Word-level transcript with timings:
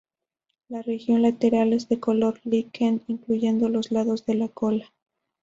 La 0.67 0.81
región 0.81 1.21
lateral 1.21 1.73
es 1.73 1.87
de 1.87 1.99
color 1.99 2.39
liquen, 2.43 3.03
incluyendo 3.05 3.69
los 3.69 3.91
lados 3.91 4.25
de 4.25 4.33
la 4.33 4.47
cola. 4.47 4.91